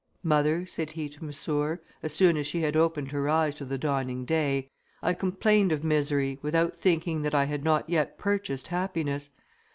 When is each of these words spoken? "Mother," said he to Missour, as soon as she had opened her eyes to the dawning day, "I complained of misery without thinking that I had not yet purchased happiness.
"Mother," 0.23 0.65
said 0.65 0.93
he 0.93 1.07
to 1.09 1.23
Missour, 1.23 1.79
as 2.01 2.11
soon 2.11 2.35
as 2.35 2.47
she 2.47 2.61
had 2.61 2.75
opened 2.75 3.11
her 3.11 3.29
eyes 3.29 3.53
to 3.53 3.65
the 3.65 3.77
dawning 3.77 4.25
day, 4.25 4.67
"I 5.03 5.13
complained 5.13 5.71
of 5.71 5.83
misery 5.83 6.39
without 6.41 6.75
thinking 6.75 7.21
that 7.21 7.35
I 7.35 7.45
had 7.45 7.63
not 7.63 7.87
yet 7.87 8.17
purchased 8.17 8.69
happiness. 8.69 9.29